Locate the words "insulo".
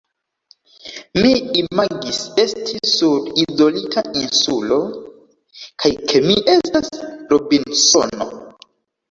4.23-4.79